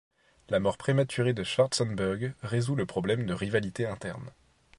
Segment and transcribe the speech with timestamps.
[0.49, 4.31] La mort prématurée de Schwartzenberg résout le problème de rivalité interne.